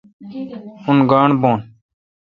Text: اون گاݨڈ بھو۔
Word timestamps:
اون 0.85 0.97
گاݨڈ 1.09 1.31
بھو۔ 1.41 1.51